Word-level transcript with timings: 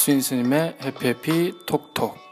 박수인 0.00 0.22
스님의 0.22 0.78
해피해피 0.80 1.66
톡톡 1.66 2.29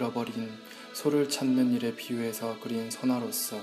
잃어버린 0.00 0.50
소를 0.94 1.28
찾는 1.28 1.74
일에 1.74 1.94
비유해서 1.94 2.58
그린 2.60 2.90
선화로서 2.90 3.60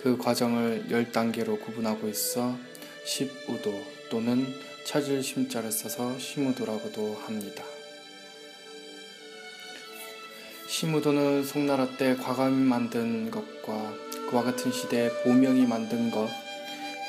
그 0.00 0.16
과정을 0.16 0.90
열 0.90 1.12
단계로 1.12 1.58
구분하고 1.58 2.08
있어 2.08 2.56
십우도 3.04 3.84
또는 4.10 4.46
찾을 4.86 5.22
심자를 5.22 5.70
써서 5.70 6.18
시무도라고도 6.18 7.14
합니다. 7.26 7.62
시무도는 10.66 11.44
송나라 11.44 11.96
때 11.98 12.16
과감이 12.16 12.56
만든 12.56 13.30
것과 13.30 13.94
그와 14.30 14.42
같은 14.42 14.72
시대에 14.72 15.10
보명이 15.22 15.66
만든 15.66 16.10
것 16.10 16.28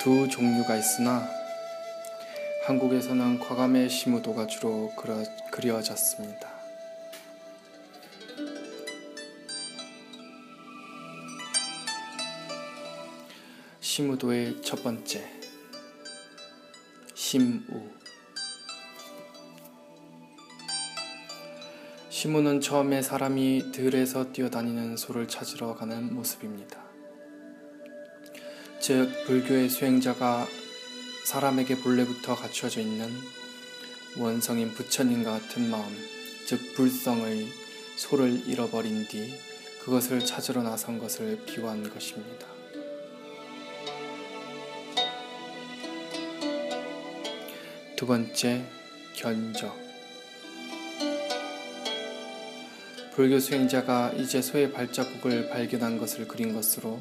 두 0.02 0.28
종류가 0.28 0.78
있으나 0.78 1.30
한국에서는 2.66 3.38
과감의 3.38 3.88
시무도가 3.88 4.48
주로 4.48 4.92
그려, 4.96 5.24
그려졌습니다. 5.52 6.51
시무도의 13.92 14.62
첫 14.62 14.82
번째 14.84 15.30
심우 17.14 17.60
시무는 22.10 22.62
처음에 22.62 23.02
사람이 23.02 23.74
들에서 23.74 24.32
뛰어다니는 24.32 24.96
소를 24.96 25.28
찾으러 25.28 25.76
가는 25.76 26.16
모습입니다. 26.16 26.82
즉 28.80 29.12
불교의 29.26 29.68
수행자가 29.68 30.48
사람에게 31.26 31.76
본래부터 31.80 32.36
갖추어져 32.36 32.80
있는 32.80 33.10
원성인 34.18 34.74
부처님과 34.74 35.32
같은 35.32 35.70
마음, 35.70 35.94
즉 36.48 36.76
불성의 36.76 37.46
소를 37.98 38.48
잃어버린 38.48 39.06
뒤 39.10 39.34
그것을 39.84 40.22
찾으러 40.22 40.64
나선 40.64 40.98
것을 40.98 41.44
비유한 41.46 41.94
것입니다. 41.94 42.51
두 48.02 48.08
번째, 48.08 48.66
견적. 49.14 49.78
불교 53.14 53.40
수행자가 53.40 54.14
이제 54.14 54.42
소의 54.42 54.72
발자국을 54.72 55.50
발견한 55.50 56.00
것을 56.00 56.28
그린 56.28 56.52
것으로 56.56 57.00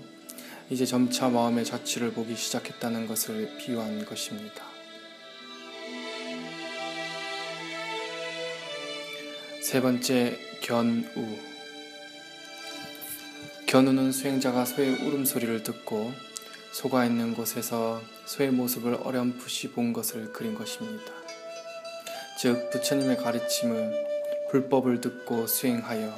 이제 0.68 0.84
점차 0.84 1.30
마음의 1.30 1.64
자취를 1.64 2.12
보기 2.12 2.36
시작했다는 2.36 3.06
것을 3.06 3.56
비유한 3.56 4.04
것입니다. 4.04 4.62
세 9.62 9.80
번째, 9.80 10.38
견우. 10.60 11.38
견우는 13.64 14.12
수행자가 14.12 14.66
소의 14.66 14.96
울음소리를 14.96 15.62
듣고 15.62 16.12
소가 16.72 17.04
있는 17.04 17.34
곳에서 17.34 18.00
소의 18.26 18.50
모습을 18.50 18.94
어렴풋이 18.94 19.72
본 19.72 19.92
것을 19.92 20.32
그린 20.32 20.54
것입니다. 20.54 21.12
즉, 22.40 22.70
부처님의 22.70 23.16
가르침을 23.16 24.06
불법을 24.50 25.00
듣고 25.00 25.46
수행하여 25.46 26.14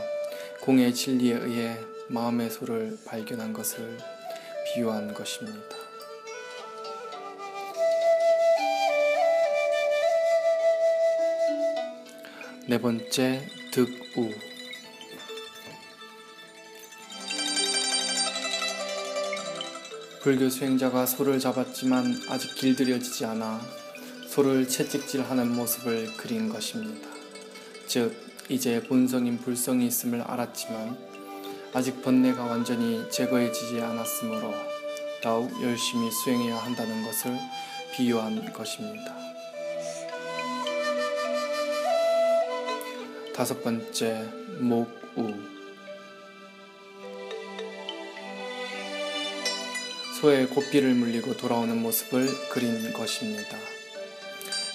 공의 0.61 0.95
진리에 0.95 1.35
의해 1.35 1.79
마음의 2.09 2.51
소를 2.51 2.99
발견한 3.05 3.53
것을 3.53 3.99
비유한 4.67 5.13
것입니다. 5.15 5.77
네 12.69 12.79
번째, 12.79 13.49
득우. 13.73 14.52
불교 20.23 20.49
수행자가 20.49 21.05
소를 21.05 21.41
잡았지만 21.41 22.15
아직 22.29 22.55
길들여지지 22.55 23.25
않아 23.25 23.61
소를 24.29 24.69
채찍질하는 24.69 25.53
모습을 25.53 26.17
그린 26.17 26.49
것입니다. 26.49 27.09
즉, 27.89 28.15
이제 28.49 28.81
본성인 28.85 29.37
불성이 29.39 29.89
있음을 29.89 30.21
알았지만 30.21 30.97
아직 31.75 32.03
번뇌가 32.03 32.45
완전히 32.45 33.05
제거해지지 33.11 33.81
않았으므로 33.81 34.55
더욱 35.21 35.61
열심히 35.61 36.09
수행해야 36.13 36.57
한다는 36.57 37.05
것을 37.05 37.37
비유한 37.93 38.53
것입니다. 38.53 39.17
다섯 43.35 43.61
번째, 43.65 44.29
목우. 44.61 45.62
소의 50.23 50.47
고삐를 50.47 50.95
물리고 50.95 51.37
돌아오는 51.37 51.77
모습을 51.83 52.29
그린 52.51 52.93
것입니다. 52.93 53.59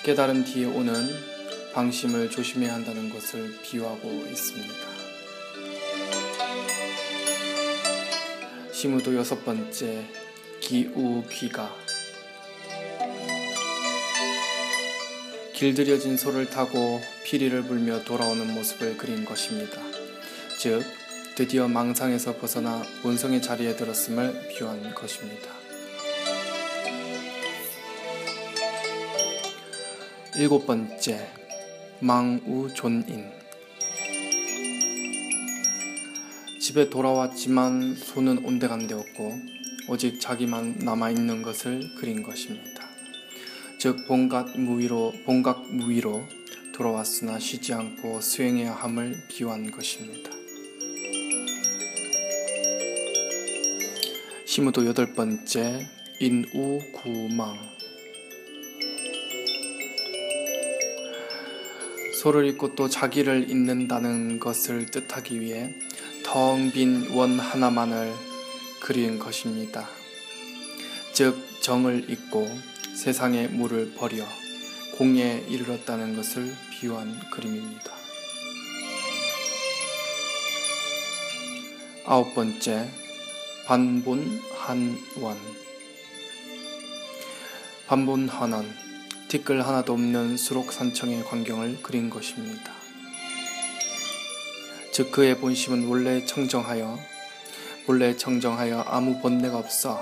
깨달은 0.03 0.43
뒤에 0.43 0.65
오는 0.65 0.93
방심을 1.73 2.29
조심해야 2.29 2.73
한다는 2.73 3.09
것을 3.09 3.57
비유하고 3.61 4.09
있습니다. 4.29 4.73
시무도 8.73 9.15
여섯 9.15 9.45
번째, 9.45 10.05
기우 10.59 11.23
귀가. 11.31 11.73
길들여진 15.53 16.17
소를 16.17 16.49
타고 16.49 17.01
피리를 17.23 17.63
불며 17.63 18.03
돌아오는 18.03 18.53
모습을 18.53 18.97
그린 18.97 19.23
것입니다. 19.23 19.81
즉, 20.59 20.83
드디어 21.37 21.67
망상에서 21.67 22.37
벗어나 22.37 22.81
본성의 23.03 23.43
자리에 23.43 23.75
들었음을 23.75 24.47
비유한 24.49 24.95
것입니다. 24.95 25.51
일곱 30.35 30.65
번째, 30.65 31.31
망우존인 31.99 33.29
집에 36.59 36.89
돌아왔지만 36.89 37.93
소는 37.93 38.43
온데간데없고 38.43 39.39
오직 39.89 40.19
자기만 40.19 40.79
남아있는 40.79 41.43
것을 41.43 41.93
그린 41.99 42.23
것입니다. 42.23 42.89
즉 43.77 44.07
본각 44.07 44.59
무위로 44.59 45.13
본각 45.23 45.71
무위로 45.71 46.27
돌아왔으나 46.73 47.37
쉬지 47.37 47.75
않고 47.75 48.21
수행해야 48.21 48.73
함을 48.73 49.15
비유한 49.27 49.69
것입니다. 49.69 50.36
시무도 54.57 54.87
여덟 54.87 55.13
번째 55.13 55.87
인우구망 56.19 57.59
소를 62.19 62.47
잊고 62.47 62.73
또 62.73 62.89
자기를 62.89 63.51
잊는다는 63.51 64.39
것을 64.39 64.87
뜻하기 64.87 65.41
위해 65.41 65.75
텅 66.23 66.71
빈 66.71 67.11
원 67.11 67.39
하나만을 67.39 68.11
그린 68.81 69.19
것입니다. 69.19 69.87
즉 71.13 71.37
정을 71.61 72.09
잊고 72.09 72.49
세상의 72.95 73.49
물을 73.49 73.93
버려 73.93 74.25
공에 74.97 75.45
이르렀다는 75.47 76.15
것을 76.15 76.51
비유한 76.71 77.15
그림입니다. 77.29 77.91
아홉 82.05 82.33
번째 82.33 82.89
반본한원 83.67 85.37
반본한원 87.85 88.73
티끌 89.27 89.61
하나도 89.61 89.91
없는 89.91 90.37
수록 90.37 90.71
산청의 90.71 91.25
광경을 91.25 91.83
그린 91.83 92.09
것입니다. 92.09 92.71
즉 94.93 95.11
그의 95.11 95.37
본심은 95.39 95.89
원래 95.89 96.25
청정하여 96.25 96.97
본래 97.85 98.15
청정하여 98.15 98.85
아무 98.87 99.19
본내가 99.21 99.57
없어 99.57 100.01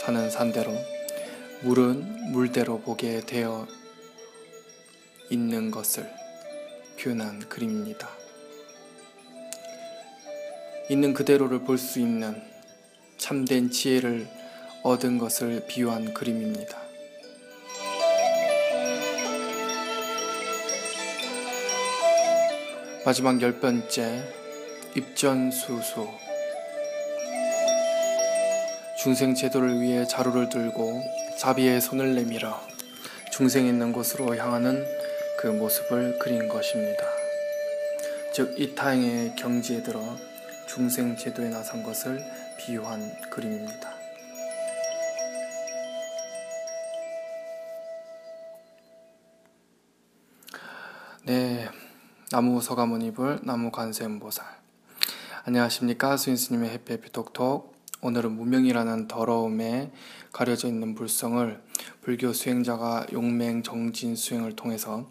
산은 0.00 0.28
산대로 0.28 0.72
물은 1.62 2.32
물대로 2.32 2.80
보게 2.80 3.20
되어 3.20 3.68
있는 5.30 5.70
것을 5.70 6.10
표현한 6.98 7.48
그림입니다. 7.48 8.08
있는 10.90 11.14
그대로를 11.14 11.60
볼 11.60 11.78
수 11.78 12.00
있는 12.00 12.55
참된 13.26 13.72
지혜를 13.72 14.24
얻은 14.84 15.18
것을 15.18 15.64
비유한 15.66 16.14
그림입니다. 16.14 16.78
마지막 23.04 23.42
열 23.42 23.58
번째 23.58 24.22
입전수수 24.94 26.08
중생 29.02 29.34
제도를 29.34 29.80
위해 29.80 30.06
자루를 30.06 30.48
들고 30.48 31.02
자비의 31.36 31.80
손을 31.80 32.14
내밀어 32.14 32.60
중생 33.32 33.66
있는 33.66 33.92
곳으로 33.92 34.36
향하는 34.36 34.86
그 35.40 35.48
모습을 35.48 36.20
그린 36.20 36.46
것입니다. 36.46 37.02
즉 38.32 38.56
이 38.56 38.76
타행의 38.76 39.34
경지에 39.34 39.82
들어 39.82 40.16
중생 40.68 41.16
제도에 41.16 41.48
나선 41.48 41.82
것을 41.82 42.45
비유한 42.58 43.12
그림입니다. 43.30 43.90
네, 51.24 51.68
나무 52.30 52.60
서가모니불 52.60 53.40
나무 53.42 53.70
관세음보살. 53.70 54.46
안녕하십니까? 55.44 56.16
수인스님의 56.16 56.70
해피해피 56.70 57.12
톡톡. 57.12 57.74
오늘은 58.02 58.32
무명이라는 58.32 59.08
더러움에 59.08 59.90
가려져 60.32 60.68
있는 60.68 60.94
불성을 60.94 61.62
불교 62.02 62.32
수행자가 62.32 63.06
용맹 63.12 63.62
정진 63.62 64.14
수행을 64.14 64.54
통해서 64.54 65.10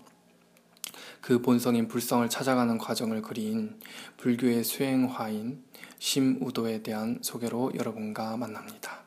그 1.25 1.41
본성인 1.41 1.87
불성을 1.87 2.29
찾아가는 2.29 2.77
과정을 2.77 3.23
그린 3.23 3.79
불교의 4.17 4.63
수행화인 4.63 5.63
심우도에 5.97 6.83
대한 6.83 7.17
소개로 7.23 7.71
여러분과 7.73 8.37
만납니다. 8.37 8.99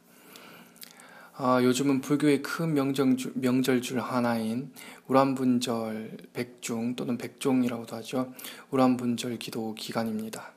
아, 1.36 1.62
요즘은 1.62 2.00
불교의 2.00 2.42
큰 2.42 2.74
명정주, 2.74 3.34
명절 3.36 3.82
줄 3.82 4.00
하나인 4.00 4.72
우란분절 5.06 6.16
백중 6.32 6.96
또는 6.96 7.18
백종이라고도 7.18 7.94
하죠. 7.94 8.34
우란분절 8.72 9.38
기도 9.38 9.76
기간입니다. 9.76 10.50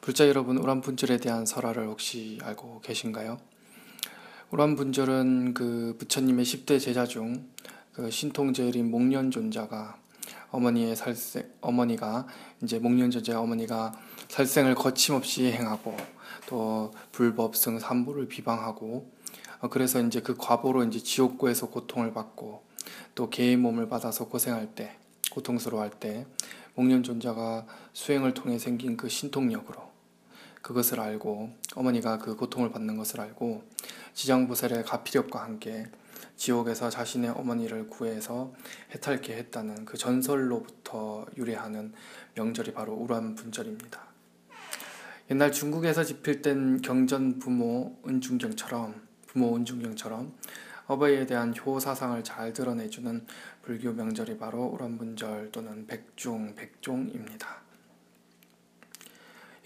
불자 0.00 0.26
여러분, 0.26 0.58
우란분절에 0.58 1.18
대한 1.18 1.46
설화를 1.46 1.86
혹시 1.86 2.40
알고 2.42 2.80
계신가요? 2.80 3.38
우란분절은 4.50 5.54
그 5.54 5.94
부처님의 5.96 6.44
10대 6.44 6.80
제자 6.80 7.06
중 7.06 7.48
그 7.98 8.12
신통제일인 8.12 8.92
목련존자가 8.92 9.98
어머니의 10.50 10.96
살생 10.96 11.44
어머니가 11.60 12.26
이제 12.62 12.78
목련전제 12.78 13.34
어머니가 13.34 13.92
살생을 14.28 14.74
거침없이 14.74 15.52
행하고 15.52 15.96
또 16.46 16.92
불법성 17.12 17.78
삼보를 17.78 18.28
비방하고 18.28 19.10
어, 19.60 19.68
그래서 19.68 20.00
이제 20.00 20.20
그 20.20 20.36
과보로 20.36 20.84
이제 20.84 20.98
지옥고에서 20.98 21.68
고통을 21.68 22.12
받고 22.12 22.62
또 23.14 23.28
개의 23.28 23.56
몸을 23.56 23.88
받아서 23.88 24.28
고생할 24.28 24.74
때 24.74 24.96
고통스러워할 25.30 25.90
때 25.90 26.26
목련존자가 26.74 27.66
수행을 27.92 28.34
통해 28.34 28.58
생긴 28.58 28.96
그 28.96 29.08
신통력으로 29.08 29.88
그것을 30.62 31.00
알고 31.00 31.50
어머니가 31.74 32.18
그 32.18 32.36
고통을 32.36 32.70
받는 32.70 32.96
것을 32.96 33.20
알고 33.20 33.64
지장보살의 34.14 34.84
가피력과 34.84 35.42
함께 35.42 35.86
지옥에서 36.36 36.90
자신의 36.90 37.30
어머니를 37.30 37.88
구해서 37.88 38.52
해탈케 38.94 39.34
했다는 39.36 39.84
그 39.84 39.96
전설로부터 39.96 41.26
유래하는 41.36 41.92
명절이 42.34 42.72
바로 42.72 42.94
우란분절입니다. 42.94 44.00
옛날 45.30 45.52
중국에서 45.52 46.04
집필된 46.04 46.80
경전 46.82 47.38
부모 47.38 47.98
은중경처럼 48.06 49.02
부모 49.26 49.56
은중경처럼 49.56 50.32
어버이에 50.86 51.26
대한 51.26 51.54
효 51.54 51.78
사상을 51.78 52.24
잘 52.24 52.54
드러내주는 52.54 53.26
불교 53.62 53.92
명절이 53.92 54.38
바로 54.38 54.64
우란분절 54.64 55.50
또는 55.52 55.86
백중 55.86 56.54
백종입니다. 56.54 57.60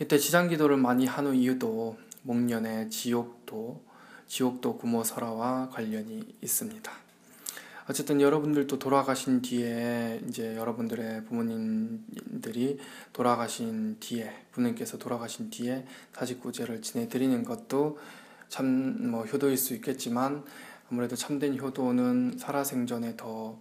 이때 0.00 0.19
지장기도를 0.19 0.76
많이 0.78 1.06
한 1.06 1.26
후 1.26 1.34
이유도 1.34 1.96
목련의 2.22 2.90
지옥도 2.90 3.84
지옥도 4.32 4.79
구모 4.79 5.05
설화와 5.05 5.69
관련이 5.69 6.25
있습니다. 6.40 6.90
어쨌든 7.87 8.19
여러분들도 8.19 8.79
돌아가신 8.79 9.43
뒤에 9.43 10.23
이제 10.26 10.56
여러분들의 10.56 11.26
부모님들이 11.26 12.79
돌아가신 13.12 13.99
뒤에 14.00 14.32
부모님께서 14.52 14.96
돌아가신 14.96 15.50
뒤에 15.50 15.84
사직구제를 16.14 16.81
지내드리는 16.81 17.44
것도 17.44 17.99
참 18.49 18.64
뭐 18.64 19.26
효도일 19.26 19.58
수 19.58 19.75
있겠지만 19.75 20.43
아무래도 20.90 21.14
참된 21.14 21.58
효도는 21.58 22.38
살아생전에 22.38 23.19
더 23.19 23.61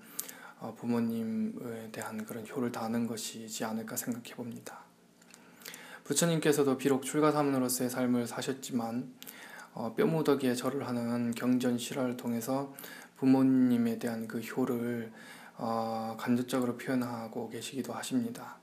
어, 0.62 0.74
부모님에 0.80 1.92
대한 1.92 2.26
그런 2.26 2.48
효를 2.48 2.72
다하는 2.72 3.08
것이지 3.08 3.66
않을까 3.66 3.98
생각해 3.98 4.36
봅니다. 4.36 4.86
부처님께서도 6.06 6.78
비록 6.78 7.04
출가사문으로서의 7.04 7.90
삶을 7.90 8.28
사셨지만 8.28 9.12
어, 9.74 9.94
뼈무더기에 9.96 10.56
절을 10.56 10.88
하는 10.88 11.32
경전 11.32 11.78
실화를 11.78 12.18
통해서 12.18 12.74
부모님에 13.18 14.00
대한 14.00 14.28
그 14.28 14.40
효를 14.40 15.12
어, 15.58 16.16
간접적으로 16.20 16.78
표현하고 16.78 17.50
계시기도 17.50 17.94
하십니다. 17.94 18.58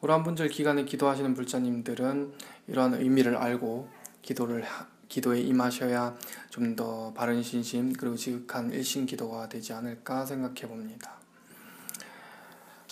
오란분절 0.00 0.48
기간에 0.48 0.84
기도하시는 0.84 1.34
불자님들은 1.34 2.32
이러한 2.68 2.94
의미를 2.94 3.36
알고 3.36 3.88
기도를 4.22 4.64
기도에 5.08 5.40
임하셔야 5.40 6.16
좀 6.50 6.76
더 6.76 7.12
바른 7.14 7.42
신심 7.42 7.92
그리고 7.92 8.14
지극한 8.14 8.70
일신 8.72 9.06
기도가 9.06 9.48
되지 9.48 9.72
않을까 9.72 10.24
생각해 10.24 10.68
봅니다. 10.68 11.14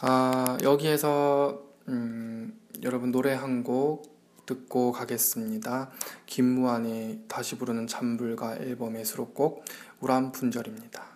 아, 0.00 0.58
여기에서 0.62 1.62
음, 1.88 2.58
여러분 2.82 3.12
노래 3.12 3.34
한곡 3.34 4.15
듣고 4.46 4.92
가겠습니다. 4.92 5.90
김무한이 6.26 7.24
다시 7.28 7.58
부르는 7.58 7.86
찬불가 7.86 8.56
앨범의 8.56 9.04
수록곡 9.04 9.64
우람 10.00 10.32
분절입니다. 10.32 11.15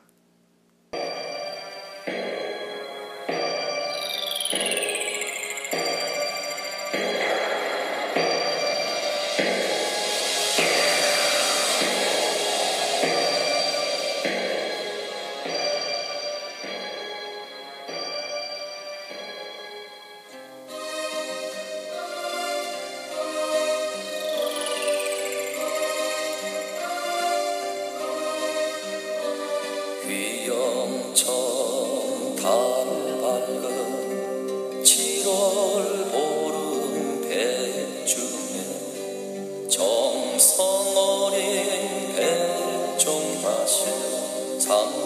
Tom. 44.70 44.99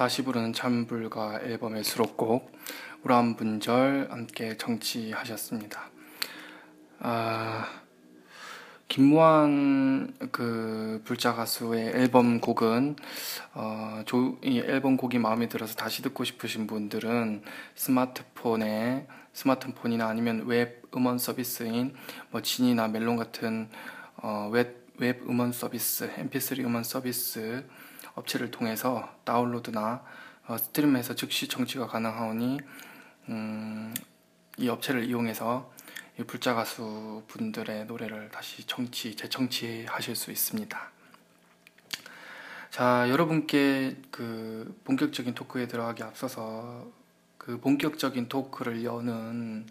다시 0.00 0.24
부르는 0.24 0.54
찬불가 0.54 1.40
앨범의 1.42 1.84
수록곡 1.84 2.50
우란분절 3.02 4.08
함께 4.10 4.56
청취하셨습니다. 4.56 5.90
아, 7.00 7.68
김무한 8.88 10.14
그 10.32 11.02
불자 11.04 11.34
가수의 11.34 11.88
앨범 11.88 12.40
곡은 12.40 12.96
어, 13.52 14.02
조, 14.06 14.38
이 14.42 14.60
앨범 14.60 14.96
곡이 14.96 15.18
마음에 15.18 15.50
들어서 15.50 15.74
다시 15.74 16.00
듣고 16.00 16.24
싶으신 16.24 16.66
분들은 16.66 17.42
스마트폰에 17.74 19.06
스마트폰이나 19.34 20.08
아니면 20.08 20.46
웹 20.46 20.80
음원 20.96 21.18
서비스인 21.18 21.94
뭐 22.30 22.40
지니나 22.40 22.88
멜론 22.88 23.16
같은 23.16 23.68
어, 24.16 24.48
웹, 24.50 24.94
웹 24.96 25.28
음원 25.28 25.52
서비스, 25.52 26.10
MP3 26.14 26.60
음원 26.60 26.84
서비스 26.84 27.66
업체를 28.20 28.50
통해서 28.50 29.08
다운로드나 29.24 30.02
어, 30.46 30.58
스트리밍에서 30.58 31.14
즉시 31.14 31.48
청취가 31.48 31.86
가능하오니 31.86 32.58
음, 33.28 33.94
이 34.58 34.68
업체를 34.68 35.04
이용해서 35.04 35.70
이 36.18 36.24
불자 36.24 36.54
가수 36.54 37.22
분들의 37.28 37.86
노래를 37.86 38.30
다시 38.30 38.66
청취, 38.66 39.16
재청취하실 39.16 40.16
수 40.16 40.30
있습니다. 40.30 40.90
자, 42.70 43.08
여러분께 43.08 43.96
그 44.10 44.78
본격적인 44.84 45.34
토크에 45.34 45.66
들어가기 45.66 46.02
앞서서 46.02 46.86
그 47.38 47.58
본격적인 47.58 48.28
토크를 48.28 48.84
여는 48.84 49.66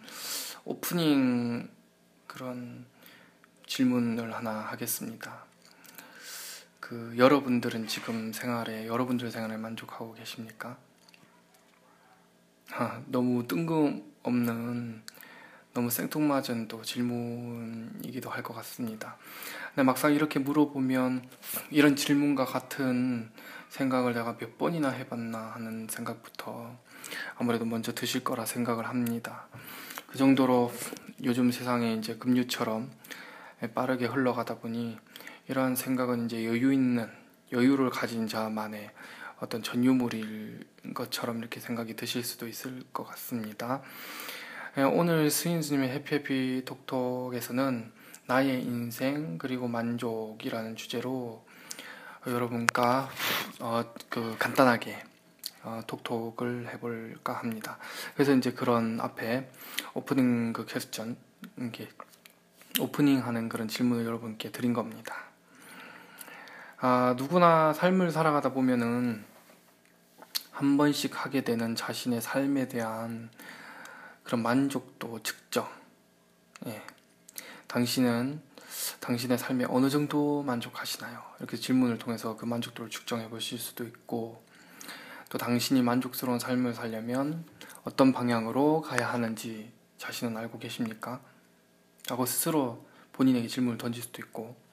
오프닝 0.66 1.70
그런 2.28 2.86
질문을 3.68 4.34
하나 4.34 4.52
하겠습니다. 4.52 5.49
그 6.90 7.14
여러분들은 7.20 7.86
지금 7.86 8.34
생활에 8.34 8.88
여러분들 8.88 9.30
생활에 9.30 9.58
만족하고 9.58 10.16
계십니까? 10.16 10.76
아, 12.72 13.04
너무 13.06 13.48
뜬금없는 13.48 15.04
너무 15.76 15.92
생뚱맞은 15.92 16.68
또 16.68 16.82
질문이기도 16.82 18.32
할 18.32 18.42
것 18.42 18.56
같습니다. 18.56 19.18
근데 19.68 19.84
막상 19.84 20.16
이렇게 20.16 20.40
물어보면 20.40 21.30
이런 21.70 21.96
질문과 21.96 22.46
같은 22.46 23.30
생각을 23.70 24.16
내가 24.16 24.36
몇 24.38 24.58
번이나 24.58 24.90
해봤나 24.90 25.38
하는 25.38 25.88
생각부터 25.88 26.76
아무래도 27.38 27.66
먼저 27.66 27.94
드실 27.94 28.24
거라 28.24 28.48
생각을 28.48 28.88
합니다. 28.88 29.48
그 30.08 30.18
정도로 30.18 30.74
요즘 31.24 31.52
세상에 31.52 31.94
이제 31.94 32.16
급류처럼 32.16 32.90
빠르게 33.76 34.08
흘러가다 34.08 34.58
보니 34.58 34.98
이러한 35.50 35.76
생각은 35.76 36.26
이제 36.26 36.46
여유 36.46 36.72
있는 36.72 37.10
여유를 37.52 37.90
가진 37.90 38.28
자만의 38.28 38.92
어떤 39.40 39.64
전유물일 39.64 40.64
것처럼 40.94 41.40
이렇게 41.40 41.60
생각이 41.60 41.96
드실 41.96 42.24
수도 42.24 42.48
있을 42.48 42.84
것 42.94 43.04
같습니다. 43.06 43.82
예, 44.78 44.84
오늘 44.84 45.32
스윈스님의 45.32 45.90
해피해피 45.90 46.66
톡톡에서는 46.66 47.92
나의 48.28 48.62
인생 48.62 49.40
그리고 49.40 49.68
만족이라는 49.68 50.76
주제로 50.76 51.44
여러분과 52.28 53.10
어, 53.60 53.84
그 54.08 54.36
간단하게 54.38 55.02
어, 55.64 55.82
톡톡을 55.88 56.70
해볼까 56.74 57.34
합니다. 57.34 57.80
그래서 58.14 58.36
이제 58.36 58.52
그런 58.52 59.02
앞에 59.02 59.50
오프닝 59.96 60.54
그 60.54 60.68
퀘스천 60.68 61.18
이게 61.58 61.90
오프닝 62.80 63.26
하는 63.26 63.50
그런 63.50 63.68
질문을 63.68 64.06
여러분께 64.06 64.52
드린 64.52 64.74
겁니다. 64.74 65.29
아, 66.82 67.14
누구나 67.18 67.74
삶을 67.74 68.10
살아가다 68.10 68.54
보면은 68.54 69.26
한 70.52 70.78
번씩 70.78 71.26
하게 71.26 71.44
되는 71.44 71.76
자신의 71.76 72.22
삶에 72.22 72.70
대한 72.70 73.30
그런 74.24 74.42
만족도 74.42 75.22
측정. 75.22 75.68
예. 76.68 76.82
당신은 77.68 78.42
당신의 79.02 79.38
삶에 79.38 79.66
어느 79.68 79.90
정도 79.90 80.42
만족하시나요? 80.44 81.22
이렇게 81.40 81.58
질문을 81.58 81.98
통해서 81.98 82.38
그 82.38 82.46
만족도를 82.46 82.90
측정해 82.90 83.28
보실 83.28 83.60
수도 83.60 83.84
있고, 83.84 84.42
또 85.28 85.38
당신이 85.38 85.82
만족스러운 85.82 86.40
삶을 86.40 86.76
살려면 86.76 87.44
어떤 87.84 88.14
방향으로 88.14 88.80
가야 88.82 89.12
하는지 89.12 89.74
자신은 89.98 90.38
알고 90.38 90.60
계십니까? 90.60 91.20
라고 92.08 92.26
스스로 92.26 92.88
본인에게 93.12 93.50
질문을 93.50 93.78
던질 93.78 94.02
수도 94.02 94.22
있고, 94.22 94.69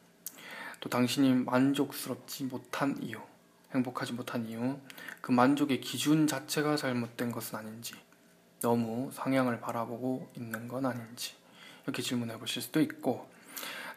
또 0.80 0.88
당신이 0.88 1.34
만족스럽지 1.44 2.44
못한 2.44 2.96
이유, 3.02 3.18
행복하지 3.74 4.12
못한 4.12 4.46
이유, 4.46 4.78
그 5.20 5.32
만족의 5.32 5.80
기준 5.80 6.26
자체가 6.26 6.76
잘못된 6.76 7.32
것은 7.32 7.58
아닌지, 7.58 7.94
너무 8.60 9.10
상향을 9.12 9.60
바라보고 9.60 10.30
있는 10.36 10.68
건 10.68 10.86
아닌지, 10.86 11.34
이렇게 11.84 12.02
질문해 12.02 12.38
보실 12.38 12.62
수도 12.62 12.80
있고, 12.80 13.28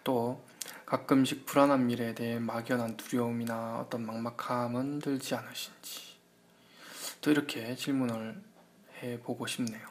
또 0.04 0.44
가끔씩 0.86 1.46
불안한 1.46 1.88
미래에 1.88 2.16
대해 2.16 2.40
막연한 2.40 2.98
두려움이나 2.98 3.80
어떤 3.80 4.06
막막함은 4.06 5.00
들지 5.00 5.36
않으신지, 5.36 6.18
또 7.22 7.32
이렇게 7.32 7.76
질문을 7.76 8.42
해 9.02 9.20
보고 9.20 9.46
싶네요. 9.46 9.88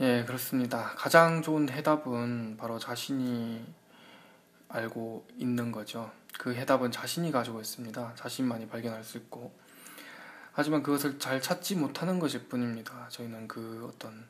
예, 0.00 0.24
그렇습니다. 0.24 0.92
가장 0.96 1.40
좋은 1.40 1.68
해답은 1.68 2.56
바로 2.56 2.78
자신이 2.78 3.64
알고 4.74 5.26
있는 5.38 5.70
거죠. 5.70 6.10
그 6.36 6.52
해답은 6.54 6.90
자신이 6.90 7.30
가지고 7.30 7.60
있습니다. 7.60 8.14
자신만이 8.16 8.68
발견할 8.68 9.04
수 9.04 9.18
있고. 9.18 9.56
하지만 10.52 10.82
그것을 10.82 11.18
잘 11.18 11.40
찾지 11.40 11.76
못하는 11.76 12.18
것일 12.18 12.48
뿐입니다. 12.48 13.08
저희는 13.08 13.46
그 13.48 13.88
어떤 13.88 14.26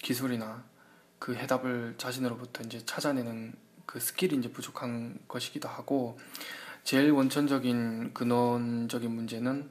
기술이나 0.00 0.62
그 1.18 1.34
해답을 1.34 1.94
자신으로부터 1.96 2.62
이제 2.64 2.84
찾아내는 2.84 3.54
그 3.86 3.98
skill이 3.98 4.36
이제 4.36 4.52
부족한 4.52 5.18
것이기도 5.26 5.68
하고, 5.68 6.18
제일 6.84 7.10
원천적인 7.10 8.12
근원적인 8.12 9.10
문제는 9.10 9.70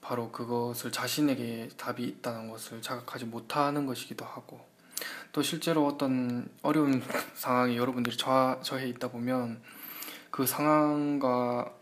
바로 0.00 0.32
그것을 0.32 0.90
자신에게 0.90 1.70
답이 1.76 2.04
있다는 2.04 2.50
것을 2.50 2.82
자각하지 2.82 3.26
못하는 3.26 3.86
것이기도 3.86 4.24
하고, 4.24 4.67
또 5.32 5.42
실제로 5.42 5.86
어떤 5.86 6.48
어려운 6.62 7.02
상황에 7.34 7.76
여러분들이 7.76 8.16
처, 8.16 8.60
처해 8.62 8.88
있다 8.88 9.10
보면 9.10 9.62
그 10.30 10.46
상황과 10.46 11.72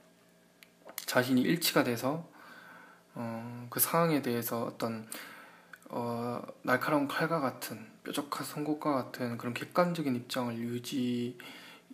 자신이 1.07 1.41
일치가 1.43 1.85
돼서 1.85 2.29
어, 3.15 3.67
그 3.71 3.81
상황에 3.81 4.23
대해서 4.23 4.65
어떤 4.65 5.09
어, 5.89 6.43
날카로운 6.63 7.09
칼과 7.09 7.41
같은 7.41 7.87
뾰족한 8.05 8.45
송곳과 8.45 8.93
같은 8.93 9.39
그런 9.39 9.55
객관적인 9.55 10.15
입장을 10.17 10.57
유지 10.59 11.39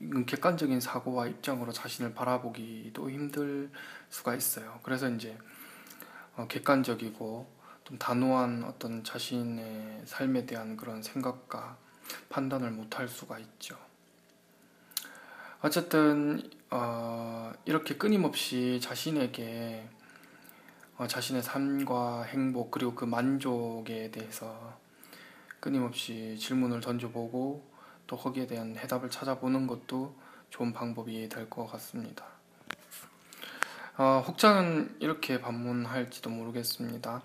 음, 0.01 0.27
객관적인 0.27 0.81
사고와 0.81 1.27
입장으로 1.29 1.73
자신을 1.73 2.15
바라보기도 2.15 3.11
힘들 3.11 3.71
수가 4.09 4.35
있어요. 4.35 4.81
그래서 4.83 5.09
이제 5.09 5.39
어, 6.37 6.47
객관적이고 6.49 7.17
좀 7.17 7.62
단호한 7.99 8.65
어떤 8.65 9.05
자신의 9.05 10.03
삶에 10.07 10.47
대한 10.47 10.77
그런 10.77 11.03
생각과 11.03 11.77
판단을 12.29 12.71
못할 12.71 13.09
수가 13.09 13.39
있죠. 13.39 13.77
어쨌든 15.61 16.51
어, 16.71 17.53
이렇게 17.65 17.97
끊임없이 17.97 18.81
자신에게 18.83 19.89
어, 20.97 21.07
자신의 21.07 21.43
삶과 21.43 22.23
행복 22.25 22.71
그리고 22.71 22.95
그 22.95 23.05
만족에 23.05 24.11
대해서 24.11 24.77
끊임없이 25.61 26.37
질문을 26.39 26.81
던져보고 26.81 27.71
또 28.07 28.17
거기에 28.17 28.47
대한 28.47 28.77
해답을 28.77 29.11
찾아보는 29.11 29.67
것도 29.67 30.17
좋은 30.51 30.73
방법이 30.73 31.29
될 31.29 31.49
것 31.49 31.67
같습니다. 31.67 32.27
어, 33.97 34.25
혹자는 34.27 34.97
이렇게 35.01 35.41
반문할지도 35.41 36.31
모르겠습니다. 36.31 37.23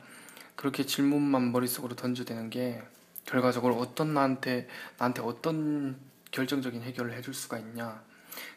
그렇게 0.58 0.86
질문만 0.86 1.54
머릿속으로 1.54 1.96
던져대는 1.96 2.50
게 2.50 2.84
결과적으로 3.26 3.76
어떤 3.76 4.14
나한테 4.14 4.68
나한테 4.98 5.22
어떤 5.22 5.98
결정적인 6.32 6.82
해결을 6.82 7.14
해줄 7.14 7.34
수가 7.34 7.58
있냐 7.60 8.04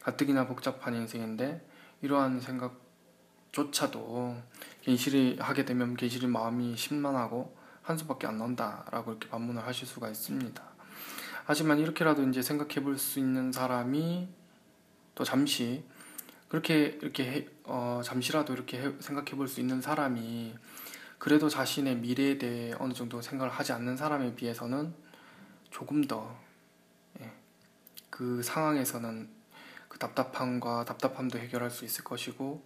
가뜩이나 0.03 0.47
복잡한 0.47 0.95
인생인데 0.95 1.65
이러한 2.03 2.41
생각조차도 2.41 4.37
괜시리 4.83 5.39
하게 5.39 5.65
되면 5.65 5.95
괜시리 5.97 6.27
마음이 6.27 6.77
심란하고 6.77 7.57
한숨밖에 7.83 8.27
안 8.27 8.39
나온다라고 8.39 9.13
이렇게 9.13 9.29
반문을 9.29 9.65
하실 9.67 9.87
수가 9.87 10.09
있습니다. 10.09 10.63
하지만 11.45 11.79
이렇게라도 11.79 12.27
이제 12.29 12.43
생각해 12.43 12.83
볼 12.83 12.97
수 12.99 13.19
있는 13.19 13.53
사람이 13.53 14.29
또 15.15 15.25
잠시 15.25 15.85
그렇게 16.49 16.99
이렇게 17.03 17.25
해, 17.31 17.47
어, 17.65 18.01
잠시라도 18.05 18.53
이렇게 18.55 18.95
생각해 19.01 19.33
볼 19.33 19.49
수 19.49 19.61
있는 19.61 19.81
사람이 19.81 20.55
그래도 21.21 21.51
자신의 21.51 21.97
미래에 21.99 22.39
대해 22.39 22.75
어느 22.79 22.95
정도 22.95 23.21
생각을 23.21 23.53
하지 23.53 23.73
않는 23.73 23.99
사람에 23.99 24.35
비해서는 24.35 24.95
조금 25.71 26.03
더그 26.03 26.35
예, 27.21 27.31
그 28.09 28.43
상황에서는 28.43 29.29
그 29.89 29.99
답답함과 29.99 30.87
답답함도 30.87 31.39
해결할 31.39 31.71
수 31.71 31.85
있을 31.85 32.05
것이고 32.05 32.65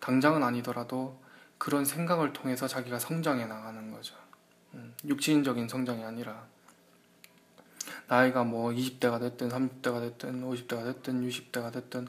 당장은 0.00 0.42
아니더라도 0.42 1.20
그런 1.58 1.84
생각을 1.84 2.32
통해서 2.32 2.66
자기가 2.66 2.98
성장해 2.98 3.44
나가는 3.44 3.90
거죠. 3.92 4.16
음, 4.72 4.94
육신적인 5.04 5.68
성장이 5.68 6.02
아니라 6.02 6.46
나이가 8.08 8.42
뭐 8.42 8.70
20대가 8.70 9.20
됐든 9.20 9.50
30대가 9.50 10.00
됐든 10.00 10.50
50대가 10.50 10.84
됐든 10.84 11.28
60대가 11.28 11.70
됐든 11.70 12.08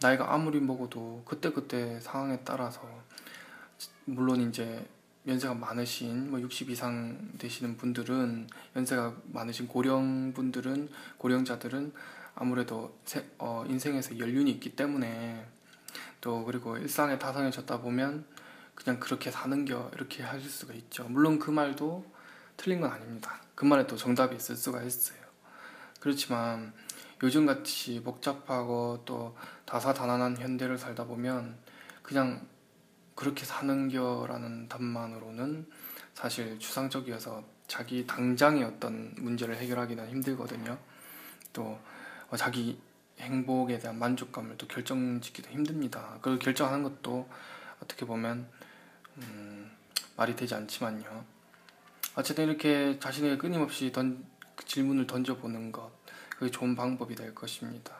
나이가 0.00 0.32
아무리 0.32 0.60
먹어도 0.60 1.24
그때그때 1.24 1.98
상황에 1.98 2.38
따라서 2.44 2.88
물론 4.04 4.40
이제 4.40 4.86
연세가 5.26 5.54
많으신 5.54 6.30
뭐 6.30 6.40
60 6.40 6.70
이상 6.70 7.32
되시는 7.38 7.76
분들은 7.76 8.48
연세가 8.76 9.16
많으신 9.32 9.66
고령 9.66 10.32
분들은 10.34 10.88
고령자들은 11.18 11.92
아무래도 12.36 12.98
세, 13.04 13.24
어, 13.38 13.64
인생에서 13.68 14.18
연륜이 14.18 14.50
있기 14.52 14.76
때문에 14.76 15.46
또 16.20 16.44
그리고 16.44 16.76
일상에 16.76 17.18
다성해졌다 17.18 17.80
보면 17.80 18.24
그냥 18.74 19.00
그렇게 19.00 19.30
사는겨 19.30 19.90
이렇게 19.94 20.22
하실 20.22 20.48
수가 20.48 20.74
있죠. 20.74 21.04
물론 21.08 21.38
그 21.38 21.50
말도 21.50 22.04
틀린 22.56 22.80
건 22.80 22.90
아닙니다. 22.90 23.40
그 23.54 23.64
말에 23.64 23.86
또 23.86 23.96
정답이 23.96 24.36
있을 24.36 24.54
수가 24.54 24.82
있어요. 24.82 25.18
그렇지만 25.98 26.72
요즘같이 27.22 28.02
복잡하고 28.02 29.02
또 29.06 29.36
다사다난한 29.64 30.36
현대를 30.36 30.78
살다 30.78 31.04
보면 31.04 31.56
그냥 32.02 32.46
그렇게 33.16 33.44
사는겨라는 33.44 34.68
답만으로는 34.68 35.66
사실 36.14 36.58
추상적이어서 36.60 37.42
자기 37.66 38.06
당장의 38.06 38.62
어떤 38.62 39.12
문제를 39.16 39.56
해결하기는 39.56 40.08
힘들거든요. 40.08 40.78
또 41.52 41.80
어, 42.30 42.36
자기 42.36 42.78
행복에 43.18 43.78
대한 43.78 43.98
만족감을 43.98 44.58
또 44.58 44.68
결정짓기도 44.68 45.50
힘듭니다. 45.50 46.18
그걸 46.20 46.38
결정하는 46.38 46.82
것도 46.82 47.28
어떻게 47.82 48.04
보면 48.04 48.46
음, 49.18 49.70
말이 50.16 50.36
되지 50.36 50.54
않지만요. 50.54 51.24
어쨌든 52.14 52.48
이렇게 52.48 52.98
자신에게 52.98 53.38
끊임없이 53.38 53.90
던, 53.92 54.24
질문을 54.64 55.06
던져보는 55.06 55.72
것 55.72 55.90
그게 56.30 56.50
좋은 56.50 56.76
방법이 56.76 57.14
될 57.14 57.34
것입니다. 57.34 57.94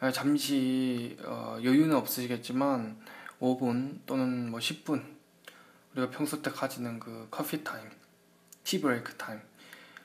아, 0.00 0.12
잠시 0.12 1.16
어, 1.24 1.58
여유는 1.62 1.96
없으시겠지만 1.96 2.98
5분 3.40 4.00
또는 4.06 4.50
뭐 4.50 4.60
10분 4.60 5.04
우리가 5.94 6.10
평소 6.10 6.40
때 6.42 6.50
가지는 6.50 6.98
그 6.98 7.28
커피 7.30 7.62
타임, 7.64 7.90
tea 8.64 8.80
break 8.80 9.14
time 9.16 9.40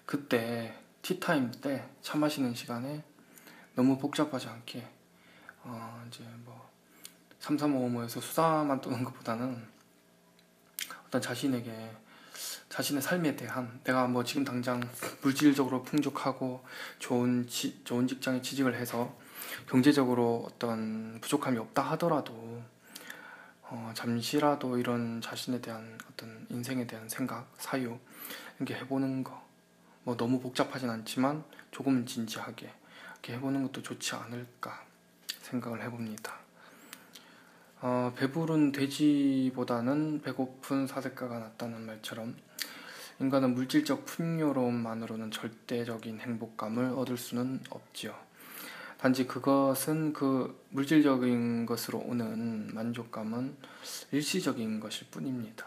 그때 0.05 0.77
tea 1.01 1.19
time 1.19 1.51
때 1.51 1.91
차 2.01 2.17
마시는 2.17 2.53
시간에 2.55 3.03
너무 3.75 3.97
복잡하지 3.97 4.47
않게 4.47 4.87
어 5.63 6.03
이제 6.07 6.23
뭐 6.43 6.69
3355에서 7.39 8.21
수다만 8.21 8.81
떠는 8.81 9.03
것보다는 9.03 9.67
어떤 11.07 11.21
자신에게 11.21 11.91
자신의 12.69 13.01
삶에 13.01 13.35
대한 13.35 13.79
내가 13.83 14.07
뭐 14.07 14.23
지금 14.23 14.43
당장 14.43 14.81
물질적으로 15.21 15.83
풍족하고 15.83 16.63
좋은 16.99 17.47
지, 17.47 17.83
좋은 17.83 18.07
직장에 18.07 18.41
취직을 18.41 18.75
해서 18.75 19.15
경제적으로 19.67 20.47
어떤 20.49 21.19
부족함이 21.21 21.57
없다 21.57 21.83
하더라도 21.91 22.63
어, 23.73 23.91
잠시라도 23.95 24.77
이런 24.77 25.21
자신에 25.21 25.61
대한 25.61 25.97
어떤 26.11 26.45
인생에 26.49 26.85
대한 26.85 27.07
생각, 27.07 27.49
사유 27.57 27.97
이렇게 28.57 28.75
해보는 28.75 29.23
거. 29.23 29.41
뭐 30.03 30.17
너무 30.17 30.41
복잡하진 30.41 30.89
않지만 30.89 31.45
조금은 31.71 32.05
진지하게 32.05 32.69
이렇게 33.13 33.33
해보는 33.33 33.63
것도 33.63 33.81
좋지 33.81 34.13
않을까 34.15 34.83
생각을 35.43 35.81
해봅니다. 35.83 36.33
어, 37.79 38.13
배부른 38.17 38.73
돼지보다는 38.73 40.21
배고픈 40.21 40.85
사색가가 40.85 41.39
낫다는 41.39 41.85
말처럼 41.85 42.35
인간은 43.21 43.55
물질적 43.55 44.05
풍요로움만으로는 44.05 45.31
절대적인 45.31 46.19
행복감을 46.19 46.91
얻을 46.97 47.15
수는 47.15 47.61
없지요. 47.69 48.30
단지 49.01 49.25
그것은 49.25 50.13
그 50.13 50.63
물질적인 50.69 51.65
것으로 51.65 51.97
오는 51.97 52.71
만족감은 52.71 53.57
일시적인 54.11 54.79
것일 54.79 55.07
뿐입니다. 55.09 55.65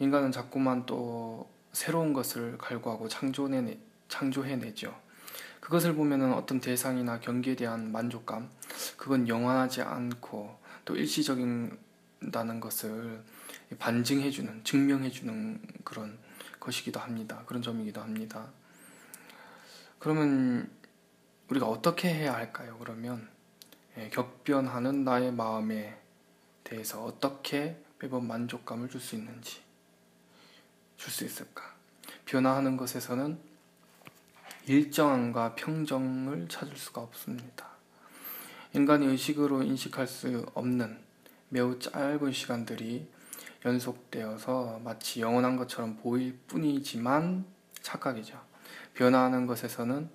인간은 0.00 0.32
자꾸만 0.32 0.86
또 0.86 1.48
새로운 1.70 2.12
것을 2.12 2.58
갈구하고 2.58 3.06
창조해내, 3.06 3.78
창조해내죠. 4.08 4.92
그것을 5.60 5.94
보면 5.94 6.32
어떤 6.32 6.58
대상이나 6.58 7.20
경기에 7.20 7.54
대한 7.54 7.92
만족감, 7.92 8.50
그건 8.96 9.28
영원하지 9.28 9.82
않고 9.82 10.58
또 10.84 10.96
일시적인다는 10.96 12.58
것을 12.58 13.22
반증해주는, 13.78 14.64
증명해주는 14.64 15.60
그런 15.84 16.18
것이기도 16.58 16.98
합니다. 16.98 17.44
그런 17.46 17.62
점이기도 17.62 18.00
합니다. 18.00 18.48
그러면 20.00 20.68
우리가 21.50 21.66
어떻게 21.66 22.12
해야 22.12 22.34
할까요? 22.34 22.76
그러면 22.78 23.28
예, 23.98 24.08
격변하는 24.10 25.04
나의 25.04 25.32
마음에 25.32 25.98
대해서 26.64 27.04
어떻게 27.04 27.80
매번 27.98 28.26
만족감을 28.26 28.88
줄 28.88 29.00
수 29.00 29.14
있는지 29.14 29.60
줄 30.96 31.12
수 31.12 31.24
있을까? 31.24 31.74
변화하는 32.24 32.76
것에서는 32.76 33.38
일정함과 34.66 35.54
평정을 35.54 36.48
찾을 36.48 36.76
수가 36.76 37.00
없습니다. 37.02 37.68
인간이 38.72 39.06
의식으로 39.06 39.62
인식할 39.62 40.06
수 40.06 40.44
없는 40.54 40.98
매우 41.48 41.78
짧은 41.78 42.32
시간들이 42.32 43.08
연속되어서 43.64 44.80
마치 44.82 45.20
영원한 45.20 45.56
것처럼 45.56 45.96
보일 45.96 46.36
뿐이지만 46.48 47.44
착각이죠. 47.80 48.40
변화하는 48.94 49.46
것에서는 49.46 50.10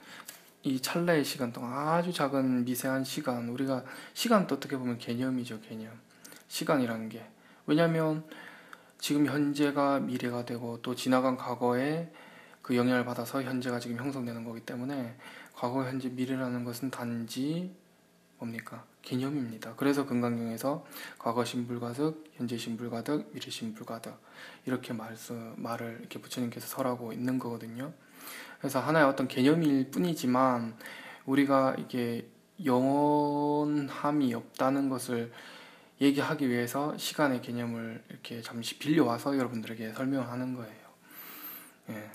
이 0.64 0.80
찰나의 0.80 1.26
시간 1.26 1.52
동안 1.52 1.88
아주 1.88 2.14
작은 2.14 2.66
미세한 2.66 3.04
시간 3.04 3.50
우리가 3.50 3.84
시간도 4.14 4.56
어떻게 4.56 4.78
보면 4.78 5.00
개념이죠 5.00 5.60
개념. 5.62 5.92
시간이라는 6.48 7.10
게. 7.10 7.26
왜냐하면 7.66 8.24
지금 9.00 9.26
현재가 9.26 10.02
미래가 10.02 10.46
되고 10.46 10.80
또 10.84 10.94
지나간 10.94 11.36
과거에 11.36 12.12
그 12.62 12.76
영향을 12.76 13.06
받아서 13.06 13.42
현재가 13.42 13.80
지금 13.80 13.98
형성되는 13.98 14.44
거기 14.44 14.60
때문에 14.62 15.16
과거 15.56 15.84
현재 15.84 16.10
미래라는 16.10 16.64
것은 16.64 16.92
단지 16.92 17.76
뭡니까? 18.38 18.86
개념입니다. 19.02 19.74
그래서 19.78 20.06
금강경에서 20.06 20.86
과거 21.18 21.44
신불가득 21.44 22.24
현재 22.36 22.58
신불가득 22.58 23.32
미래 23.34 23.50
신불가득 23.50 24.14
이렇게 24.68 24.94
말씀, 24.94 25.56
말을 25.58 25.98
이렇게 26.02 26.20
부처님께서 26.20 26.68
설하고 26.68 27.14
있는 27.14 27.40
거거든요 27.40 27.94
그래서 28.62 28.80
하나의 28.80 29.08
어떤 29.08 29.28
개념일 29.28 29.90
뿐이지만 29.90 30.76
우리가 31.26 31.76
이게 31.80 32.30
영원함이 32.64 34.36
없다는 34.36 34.88
것을 34.88 35.32
얘기하기 36.00 36.48
위해서 36.48 36.96
시간의 36.96 37.42
개념을 37.42 38.04
이렇게 38.10 38.42
잠시 38.44 38.78
빌려와서 38.78 39.38
여러분들에게 39.38 39.94
설명하는 39.94 40.54
거예요. 40.54 40.82
예. 41.90 42.12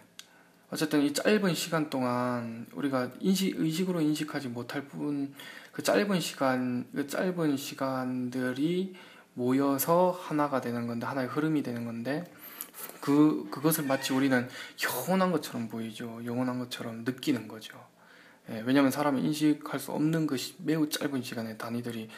어쨌든 0.70 1.02
이 1.02 1.12
짧은 1.12 1.54
시간 1.54 1.90
동안 1.90 2.66
우리가 2.72 3.10
인식 3.20 3.58
의식으로 3.58 4.00
인식하지 4.00 4.48
못할 4.48 4.86
부분 4.86 5.34
그 5.72 5.82
짧은 5.82 6.20
시간 6.20 6.86
그 6.94 7.08
짧은 7.08 7.56
시간들이 7.56 8.94
모여서 9.34 10.16
하나가 10.22 10.60
되는 10.60 10.86
건데 10.86 11.06
하나의 11.06 11.28
흐름이 11.28 11.62
되는 11.62 11.84
건데 11.84 12.24
그 13.06 13.46
그것을 13.52 13.84
마치 13.84 14.12
우리는 14.12 14.48
영원한 14.82 15.30
것처럼 15.30 15.68
보이죠. 15.68 16.20
영원한 16.24 16.58
것처럼 16.58 17.04
느끼는 17.04 17.46
거죠. 17.46 17.80
예, 18.50 18.64
왜냐하면 18.66 18.90
사람은 18.90 19.24
인식할 19.24 19.78
수 19.78 19.92
없는 19.92 20.26
것이 20.26 20.56
매우 20.58 20.88
짧은 20.88 21.22
시간의 21.22 21.56
단위들이 21.56 22.08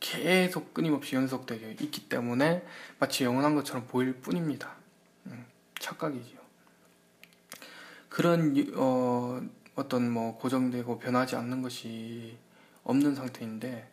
계속 0.00 0.72
끊임없이 0.72 1.14
연속되게 1.14 1.76
있기 1.82 2.08
때문에 2.08 2.64
마치 2.98 3.24
영원한 3.24 3.54
것처럼 3.54 3.86
보일 3.86 4.14
뿐입니다. 4.14 4.76
음, 5.26 5.44
착각이죠. 5.78 6.38
그런 8.08 8.56
어, 8.76 9.42
어떤 9.74 10.10
뭐 10.10 10.38
고정되고 10.38 11.00
변하지 11.00 11.36
않는 11.36 11.60
것이 11.60 12.38
없는 12.84 13.14
상태인데 13.14 13.89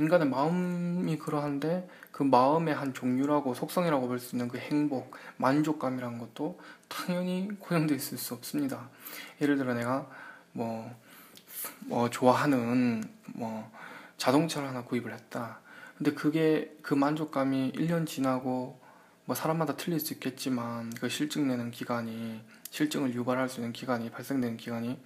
인간의 0.00 0.28
마음이 0.28 1.18
그러한데 1.18 1.86
그 2.10 2.22
마음의 2.22 2.74
한 2.74 2.94
종류라고 2.94 3.52
속성이라고 3.52 4.08
볼 4.08 4.18
수 4.18 4.34
있는 4.34 4.48
그 4.48 4.56
행복, 4.58 5.14
만족감이란 5.36 6.18
것도 6.18 6.58
당연히 6.88 7.48
고정되어 7.58 7.96
있을 7.96 8.16
수 8.16 8.32
없습니다. 8.34 8.88
예를 9.42 9.56
들어 9.56 9.74
내가 9.74 10.08
뭐, 10.52 10.90
뭐 11.80 12.08
좋아하는 12.08 13.04
뭐 13.26 13.70
자동차를 14.16 14.68
하나 14.68 14.84
구입을 14.84 15.12
했다. 15.12 15.60
근데 15.98 16.14
그게 16.14 16.74
그 16.80 16.94
만족감이 16.94 17.72
1년 17.72 18.06
지나고 18.06 18.80
뭐 19.26 19.34
사람마다 19.34 19.76
틀릴 19.76 20.00
수 20.00 20.14
있겠지만 20.14 20.90
그 20.94 21.10
실증 21.10 21.46
내는 21.46 21.70
기간이 21.70 22.40
실증을 22.70 23.14
유발할 23.14 23.50
수 23.50 23.60
있는 23.60 23.72
기간이 23.74 24.10
발생되는 24.10 24.56
기간이 24.56 24.98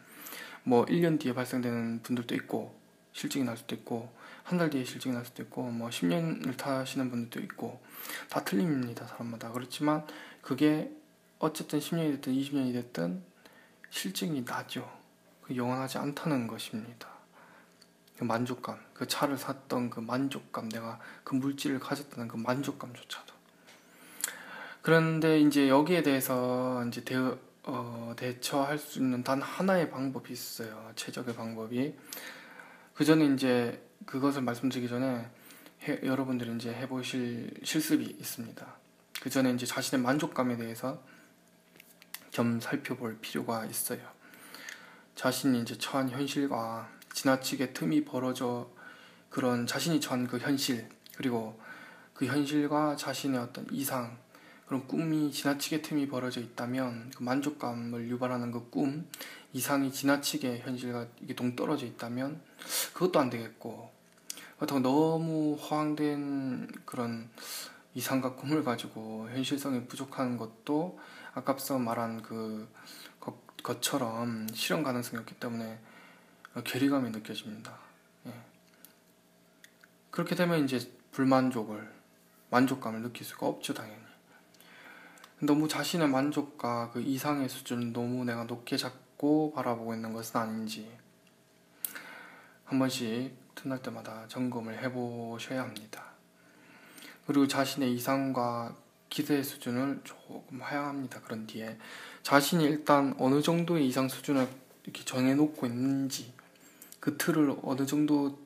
뭐 0.62 0.84
1년 0.86 1.18
뒤에 1.18 1.34
발생되는 1.34 2.02
분들도 2.02 2.34
있고 2.36 2.78
실증이 3.12 3.44
날 3.44 3.56
수도 3.56 3.74
있고 3.74 4.12
한 4.44 4.58
달 4.58 4.70
뒤에 4.70 4.84
실증이 4.84 5.14
날 5.14 5.24
수도 5.24 5.42
있고 5.42 5.62
뭐 5.70 5.88
10년을 5.88 6.56
타시는 6.56 7.10
분들도 7.10 7.40
있고 7.40 7.82
다 8.30 8.44
틀립니다 8.44 9.06
사람마다 9.06 9.50
그렇지만 9.50 10.06
그게 10.42 10.92
어쨌든 11.38 11.78
10년이 11.80 12.12
됐든 12.12 12.32
20년이 12.34 12.72
됐든 12.74 13.22
실증이 13.90 14.42
나죠 14.42 14.90
그 15.42 15.56
영원하지 15.56 15.98
않다는 15.98 16.46
것입니다 16.46 17.08
그 18.18 18.24
만족감 18.24 18.78
그 18.92 19.08
차를 19.08 19.38
샀던 19.38 19.90
그 19.90 20.00
만족감 20.00 20.68
내가 20.68 21.00
그 21.24 21.34
물질을 21.34 21.80
가졌다는 21.80 22.28
그 22.28 22.36
만족감조차도 22.36 23.34
그런데 24.84 25.40
이제 25.40 25.70
여기에 25.70 26.02
대해서 26.02 26.84
이제 26.86 27.02
대, 27.04 27.16
어, 27.62 28.12
대처할 28.18 28.76
수 28.76 28.98
있는 28.98 29.24
단 29.24 29.40
하나의 29.40 29.90
방법이 29.90 30.30
있어요. 30.30 30.92
최적의 30.94 31.34
방법이. 31.34 31.94
그 32.92 33.04
전에 33.06 33.24
이제 33.24 33.82
그것을 34.06 34.42
말씀드리기 34.42 34.88
전에 34.88 35.28
해, 35.84 36.00
여러분들이 36.02 36.54
이제 36.56 36.72
해보실 36.72 37.50
실습이 37.62 38.04
있습니다. 38.04 38.66
그 39.20 39.30
전에 39.30 39.52
이제 39.52 39.66
자신의 39.66 40.02
만족감에 40.02 40.56
대해서 40.56 41.02
좀 42.30 42.60
살펴볼 42.60 43.18
필요가 43.20 43.64
있어요. 43.64 44.00
자신이 45.14 45.62
이제 45.62 45.78
처한 45.78 46.10
현실과 46.10 46.90
지나치게 47.12 47.72
틈이 47.72 48.04
벌어져 48.04 48.68
그런 49.30 49.66
자신이 49.66 50.00
처한 50.00 50.26
그 50.26 50.38
현실 50.38 50.88
그리고 51.16 51.60
그 52.12 52.26
현실과 52.26 52.96
자신의 52.96 53.40
어떤 53.40 53.66
이상 53.70 54.18
그런 54.66 54.86
꿈이 54.86 55.30
지나치게 55.30 55.82
틈이 55.82 56.08
벌어져 56.08 56.40
있다면 56.40 57.12
그 57.16 57.22
만족감을 57.22 58.08
유발하는 58.08 58.50
그 58.50 58.70
꿈 58.70 59.06
이상이 59.54 59.92
지나치게 59.92 60.58
현실과 60.64 61.06
이게 61.22 61.32
동떨어져 61.34 61.86
있다면 61.86 62.40
그것도 62.92 63.18
안 63.20 63.30
되겠고 63.30 63.90
그렇다고 64.56 64.80
너무 64.80 65.56
허황된 65.56 66.68
그런 66.84 67.28
이상과 67.94 68.34
꿈을 68.34 68.64
가지고 68.64 69.28
현실성이 69.30 69.86
부족한 69.86 70.36
것도 70.36 70.98
아까서 71.34 71.78
말한 71.78 72.22
그 72.22 72.68
것 73.64 73.80
처럼 73.80 74.46
실현 74.52 74.82
가능성이 74.82 75.20
없기 75.20 75.36
때문에 75.36 75.78
괴리감이 76.64 77.10
느껴집니다. 77.10 77.76
예. 78.26 78.32
그렇게 80.10 80.36
되면 80.36 80.62
이제 80.62 80.92
불만족을 81.12 81.90
만족감을 82.50 83.00
느낄 83.00 83.26
수가 83.26 83.46
없죠 83.46 83.72
당연히. 83.72 84.04
너무 85.40 85.66
자신의 85.66 86.08
만족과 86.08 86.90
그 86.92 87.00
이상의 87.00 87.48
수준을 87.48 87.92
너무 87.92 88.24
내가 88.24 88.44
높게 88.44 88.76
잡고 88.76 89.52
바라보고 89.54 89.94
있는 89.94 90.12
것은 90.12 90.38
아닌지 90.38 90.96
한 92.64 92.78
번씩 92.78 93.36
틈날 93.54 93.82
때마다 93.82 94.26
점검을 94.28 94.82
해보셔야 94.82 95.62
합니다. 95.62 96.04
그리고 97.26 97.46
자신의 97.46 97.94
이상과 97.94 98.76
기대 99.08 99.42
수준을 99.42 100.00
조금 100.04 100.60
하향합니다. 100.60 101.20
그런 101.20 101.46
뒤에 101.46 101.78
자신이 102.22 102.64
일단 102.64 103.14
어느 103.18 103.40
정도의 103.42 103.86
이상 103.86 104.08
수준을 104.08 104.48
이렇게 104.82 105.04
정해놓고 105.04 105.66
있는지 105.66 106.32
그 107.00 107.16
틀을 107.16 107.56
어느 107.62 107.86
정도 107.86 108.38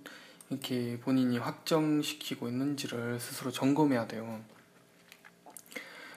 이렇게 0.51 0.99
본인이 1.01 1.39
확정시키고 1.39 2.49
있는지를 2.49 3.21
스스로 3.21 3.51
점검해야 3.51 4.07
돼요. 4.07 4.41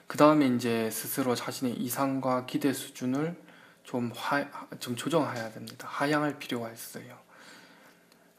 그 0.06 0.18
다음에 0.18 0.46
이제 0.46 0.90
스스로 0.90 1.34
자신의 1.34 1.74
이상과 1.74 2.46
기대 2.46 2.72
수준을 2.72 3.34
좀, 3.84 4.12
하, 4.14 4.48
좀 4.78 4.94
조정해야 4.96 5.52
됩니다. 5.52 5.88
하향할 5.88 6.38
필요가 6.38 6.70
있어요. 6.70 7.18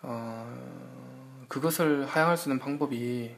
어, 0.03 1.45
그것을 1.47 2.05
하향할 2.05 2.37
수 2.37 2.49
있는 2.49 2.59
방법이 2.59 3.35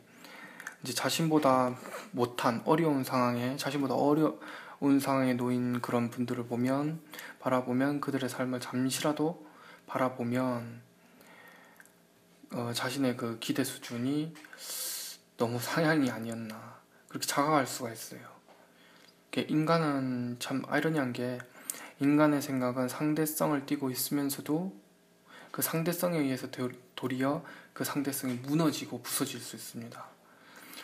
이제 0.84 0.94
자신보다 0.94 1.76
못한 2.12 2.62
어려운 2.66 3.04
상황에 3.04 3.56
자신보다 3.56 3.96
어려운 3.96 5.00
상황에 5.00 5.34
놓인 5.34 5.82
그런 5.82 6.10
분들을 6.10 6.46
보면 6.48 7.02
바라보면 7.40 8.02
그들의 8.02 8.30
삶을 8.30 8.60
잠시라도 8.60 9.46
바라보면 9.88 10.82
어, 12.54 12.72
자신의 12.74 13.18
그 13.18 13.38
기대 13.40 13.64
수준이 13.64 14.34
너무 15.38 15.60
상향이 15.60 16.10
아니었나 16.10 16.80
그렇게 17.08 17.28
자각할 17.28 17.68
수가 17.68 17.92
있어요. 17.92 18.36
인간은 19.50 20.38
참 20.40 20.64
아이러니한 20.68 21.12
게 21.12 21.38
인간의 22.00 22.42
생각은 22.42 22.88
상대성을 22.88 23.66
띠고 23.66 23.92
있으면서도 23.92 24.85
그 25.56 25.62
상대성에 25.62 26.18
의해서 26.20 26.48
도리어 26.96 27.42
그 27.72 27.86
상대성이 27.86 28.34
무너지고 28.34 29.02
부서질 29.02 29.40
수 29.40 29.56
있습니다. 29.56 30.06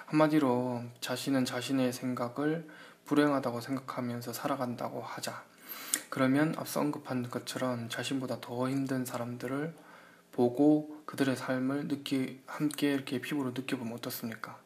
한마디로 0.05 0.85
자신은 1.01 1.43
자신의 1.43 1.91
생각을 1.91 2.69
불행하다고 3.03 3.59
생각하면서 3.59 4.31
살아간다고 4.31 5.01
하자. 5.01 5.43
그러면 6.07 6.55
앞서 6.57 6.79
언급한 6.79 7.29
것처럼 7.29 7.89
자신보다 7.89 8.39
더 8.39 8.69
힘든 8.69 9.03
사람들을 9.03 9.75
보고 10.31 11.01
그들의 11.05 11.35
삶을 11.35 11.89
느끼 11.89 12.41
함께 12.45 12.93
이렇게 12.93 13.19
피부로 13.19 13.49
느껴보면 13.49 13.91
어떻습니까? 13.95 14.57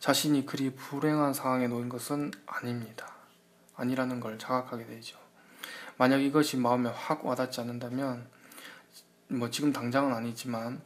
자신이 0.00 0.44
그리 0.44 0.74
불행한 0.74 1.32
상황에 1.32 1.66
놓인 1.66 1.88
것은 1.88 2.30
아닙니다. 2.44 3.14
아니라는 3.74 4.20
걸 4.20 4.38
자각하게 4.38 4.84
되죠. 4.84 5.16
만약 5.96 6.18
이것이 6.18 6.58
마음에 6.58 6.90
확 6.90 7.24
와닿지 7.24 7.62
않는다면, 7.62 8.38
뭐 9.30 9.48
지금 9.48 9.72
당장은 9.72 10.12
아니지만, 10.12 10.80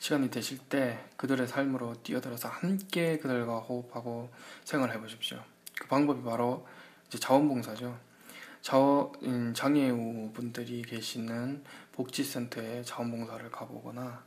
시간이 0.00 0.30
되실 0.30 0.58
때 0.58 0.98
그들의 1.16 1.48
삶으로 1.48 1.94
뛰어들어서 2.02 2.48
함께 2.48 3.18
그들과 3.18 3.58
호흡하고 3.58 4.30
생활해 4.64 5.00
보십시오. 5.00 5.42
그 5.78 5.88
방법이 5.88 6.22
바로 6.22 6.66
이제 7.08 7.18
자원봉사죠. 7.18 7.98
자원, 8.60 9.54
장애우 9.54 10.30
분들이 10.34 10.82
계시는 10.82 11.64
복지센터에 11.92 12.82
자원봉사를 12.82 13.50
가보거나 13.50 14.22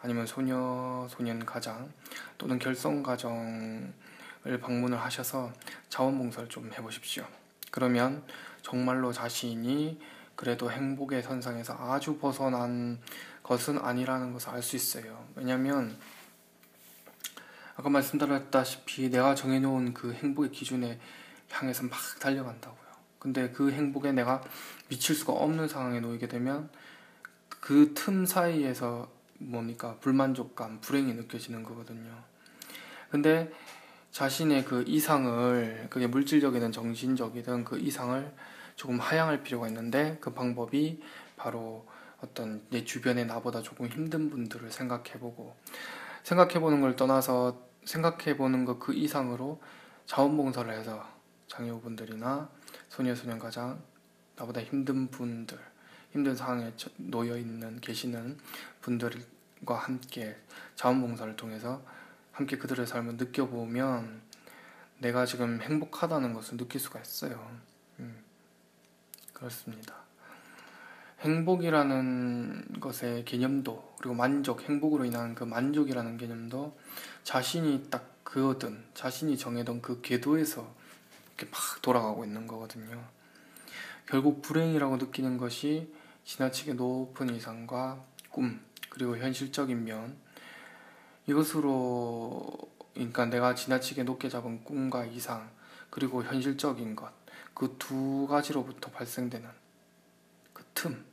아니면 0.00 0.26
소녀 0.26 1.06
소년 1.10 1.44
가장 1.44 1.92
또는 2.38 2.60
결성 2.60 3.02
가정을 3.02 3.92
방문을 4.60 4.98
하셔서 4.98 5.52
자원봉사를 5.88 6.48
좀 6.48 6.72
해보십시오. 6.72 7.26
그러면 7.72 8.24
정말로 8.62 9.12
자신이 9.12 10.00
그래도 10.34 10.70
행복의 10.70 11.22
선상에서 11.22 11.74
아주 11.74 12.18
벗어난 12.18 13.00
것은 13.42 13.78
아니라는 13.78 14.32
것을 14.32 14.50
알 14.50 14.62
수 14.62 14.76
있어요. 14.76 15.26
왜냐하면 15.36 15.96
아까 17.76 17.88
말씀드렸다시피 17.88 19.10
내가 19.10 19.34
정해놓은 19.34 19.94
그 19.94 20.12
행복의 20.12 20.52
기준에 20.52 21.00
향해서 21.50 21.84
막 21.84 21.98
달려간다고요. 22.20 22.82
근데 23.18 23.50
그 23.50 23.70
행복에 23.70 24.12
내가 24.12 24.42
미칠 24.88 25.14
수가 25.14 25.32
없는 25.32 25.68
상황에 25.68 26.00
놓이게 26.00 26.28
되면 26.28 26.70
그 27.48 27.94
틈 27.94 28.26
사이에서 28.26 29.08
뭡니까 29.38 29.96
불만족감, 30.00 30.80
불행이 30.80 31.14
느껴지는 31.14 31.62
거거든요. 31.62 32.10
근데 33.10 33.52
자신의 34.10 34.64
그 34.64 34.84
이상을 34.86 35.86
그게 35.90 36.06
물질적이든 36.06 36.72
정신적이든 36.72 37.64
그 37.64 37.78
이상을 37.78 38.32
조금 38.76 38.98
하향할 38.98 39.42
필요가 39.42 39.68
있는데 39.68 40.18
그 40.20 40.32
방법이 40.32 41.02
바로 41.36 41.86
어떤 42.20 42.64
내 42.70 42.84
주변에 42.84 43.24
나보다 43.24 43.62
조금 43.62 43.86
힘든 43.86 44.30
분들을 44.30 44.70
생각해보고 44.70 45.56
생각해보는 46.22 46.80
걸 46.80 46.96
떠나서 46.96 47.66
생각해보는 47.84 48.64
것 48.64 48.78
그 48.78 48.94
이상으로 48.94 49.60
자원봉사를 50.06 50.72
해서 50.72 51.06
장애우분들이나 51.48 52.48
소녀소년가장 52.88 53.82
나보다 54.36 54.62
힘든 54.62 55.08
분들 55.10 55.58
힘든 56.12 56.36
상황에 56.36 56.72
놓여 56.96 57.36
있는 57.36 57.80
계시는 57.80 58.38
분들과 58.82 59.74
함께 59.74 60.36
자원봉사를 60.76 61.36
통해서 61.36 61.82
함께 62.32 62.56
그들의 62.58 62.86
삶을 62.86 63.16
느껴보면 63.16 64.22
내가 64.98 65.26
지금 65.26 65.60
행복하다는 65.60 66.34
것을 66.34 66.56
느낄 66.56 66.80
수가 66.80 67.00
있어요. 67.00 67.50
음, 67.98 68.22
그렇습니다. 69.42 69.94
행복이라는 71.20 72.78
것의 72.78 73.24
개념도 73.24 73.94
그리고 73.98 74.14
만족, 74.14 74.62
행복으로 74.62 75.04
인한 75.04 75.34
그 75.34 75.42
만족이라는 75.42 76.16
개념도 76.16 76.78
자신이 77.24 77.88
딱 77.90 78.22
그거든 78.22 78.84
자신이 78.94 79.36
정해둔 79.36 79.82
그 79.82 80.00
궤도에서 80.00 80.72
이렇게 81.26 81.50
막 81.50 81.82
돌아가고 81.82 82.24
있는 82.24 82.46
거거든요. 82.46 83.04
결국 84.06 84.42
불행이라고 84.42 84.98
느끼는 84.98 85.38
것이 85.38 85.92
지나치게 86.24 86.74
높은 86.74 87.34
이상과 87.34 88.00
꿈 88.30 88.60
그리고 88.90 89.16
현실적인 89.16 89.84
면 89.84 90.16
이것으로 91.26 92.48
그러니까 92.94 93.26
내가 93.26 93.56
지나치게 93.56 94.04
높게 94.04 94.28
잡은 94.28 94.62
꿈과 94.62 95.06
이상 95.06 95.50
그리고 95.90 96.22
현실적인 96.22 96.94
것 96.94 97.21
그 97.54 97.76
두 97.78 98.26
가지로부터 98.28 98.90
발생되는 98.90 99.48
그 100.52 100.64
틈. 100.74 101.04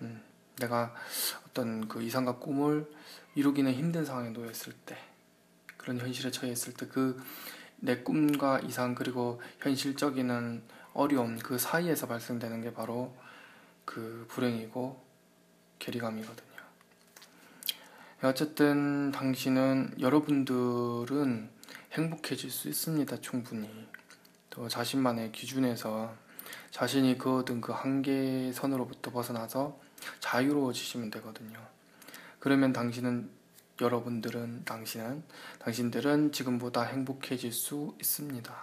음, 0.00 0.22
내가 0.56 0.94
어떤 1.46 1.88
그 1.88 2.02
이상과 2.02 2.36
꿈을 2.38 2.90
이루기는 3.34 3.72
힘든 3.72 4.04
상황에 4.04 4.30
놓였을 4.30 4.72
때 4.86 4.96
그런 5.76 5.98
현실에 5.98 6.30
처했을 6.30 6.74
때 6.74 6.86
그 6.86 7.20
내 7.84 7.96
꿈과 7.98 8.60
이상 8.60 8.94
그리고 8.94 9.42
현실적인 9.58 10.62
어려움 10.94 11.36
그 11.40 11.58
사이에서 11.58 12.06
발생되는 12.06 12.62
게 12.62 12.72
바로 12.72 13.12
그 13.84 14.24
불행이고 14.28 15.02
괴리감이거든요. 15.80 16.62
어쨌든 18.22 19.10
당신은 19.10 19.96
여러분들은 19.98 21.50
행복해질 21.90 22.52
수 22.52 22.68
있습니다. 22.68 23.20
충분히. 23.20 23.68
또 24.52 24.68
자신만의 24.68 25.32
기준에서 25.32 26.12
자신이 26.70 27.16
그어둔 27.16 27.62
그 27.62 27.72
한계선으로부터 27.72 29.10
벗어나서 29.10 29.80
자유로워지시면 30.20 31.10
되거든요. 31.10 31.58
그러면 32.38 32.74
당신은 32.74 33.30
여러분들은 33.80 34.64
당신은 34.66 35.22
당신들은 35.58 36.32
지금보다 36.32 36.82
행복해질 36.82 37.50
수 37.50 37.94
있습니다. 37.98 38.54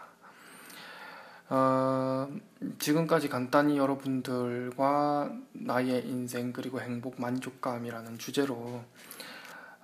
어, 1.50 2.30
지금까지 2.78 3.28
간단히 3.28 3.80
여러분들과 3.80 5.32
나의 5.54 6.08
인생 6.08 6.54
그리고 6.54 6.80
행복 6.82 7.20
만족감이라는 7.20 8.20
주제로 8.20 8.84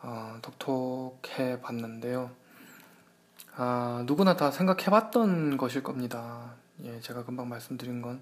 어, 0.04 0.38
톡톡해 0.44 1.62
봤는데요. 1.62 2.45
아, 3.58 4.04
누구나 4.06 4.36
다 4.36 4.52
생각해 4.52 4.86
봤던 4.86 5.58
것일 5.58 5.84
겁니다. 5.84 6.56
예, 6.84 7.00
제가 7.00 7.24
금방 7.24 7.50
말씀드린 7.50 8.02
건 8.02 8.22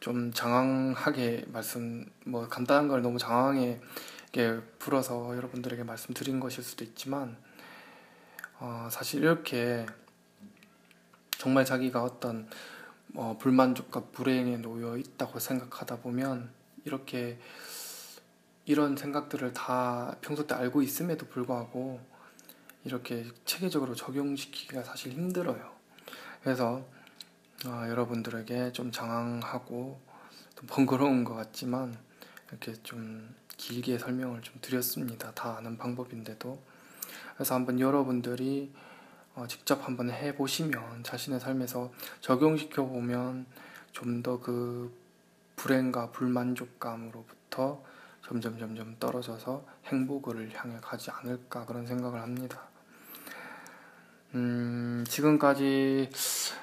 좀 0.00 0.32
장황하게 0.32 1.46
말씀, 1.48 2.08
뭐 2.24 2.46
간단한 2.48 2.88
걸 2.88 3.02
너무 3.02 3.18
장황하게 3.18 3.80
불어서 4.78 5.34
여러분들에게 5.36 5.82
말씀드린 5.84 6.38
것일 6.38 6.62
수도 6.62 6.84
있지만 6.84 7.36
어, 8.60 8.88
사실 8.90 9.22
이렇게 9.22 9.86
정말 11.38 11.64
자기가 11.64 12.02
어떤 12.02 12.48
어, 13.14 13.36
불만족과 13.38 14.04
불행에 14.12 14.58
놓여 14.58 14.96
있다고 14.96 15.38
생각하다 15.38 15.96
보면 16.00 16.50
이렇게 16.84 17.38
이런 18.64 18.96
생각들을 18.96 19.52
다 19.54 20.16
평소 20.20 20.46
때 20.46 20.54
알고 20.54 20.82
있음에도 20.82 21.26
불구하고 21.26 22.00
이렇게 22.86 23.26
체계적으로 23.44 23.94
적용시키기가 23.94 24.82
사실 24.84 25.12
힘들어요. 25.12 25.72
그래서 26.42 26.86
어, 27.66 27.86
여러분들에게 27.88 28.72
좀 28.72 28.92
장황하고 28.92 30.00
번거로운 30.68 31.24
것 31.24 31.34
같지만 31.34 31.98
이렇게 32.48 32.74
좀 32.82 33.34
길게 33.56 33.98
설명을 33.98 34.42
좀 34.42 34.54
드렸습니다. 34.60 35.32
다 35.32 35.56
아는 35.56 35.76
방법인데도. 35.76 36.58
그래서 37.34 37.54
한번 37.54 37.80
여러분들이 37.80 38.72
어, 39.34 39.46
직접 39.48 39.86
한번 39.86 40.10
해보시면 40.10 41.02
자신의 41.02 41.40
삶에서 41.40 41.92
적용시켜 42.20 42.86
보면 42.86 43.46
좀 43.92 44.22
더 44.22 44.38
그 44.40 45.06
불행과 45.56 46.10
불만족감으로부터 46.12 47.82
점점 48.24 48.58
점점 48.58 48.96
떨어져서 48.98 49.64
행복을 49.86 50.52
향해 50.54 50.78
가지 50.82 51.10
않을까 51.10 51.64
그런 51.64 51.86
생각을 51.86 52.20
합니다. 52.20 52.68
음, 54.34 55.04
지금까지 55.08 56.10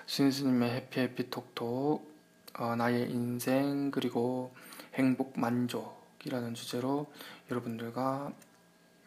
신스님의 0.05 0.69
해피해피 0.71 1.29
톡톡 1.29 2.11
어, 2.59 2.75
나의 2.75 3.09
인생 3.09 3.89
그리고 3.89 4.53
행복 4.95 5.39
만족 5.39 6.03
이라는 6.25 6.53
주제로 6.53 7.11
여러분들과 7.49 8.31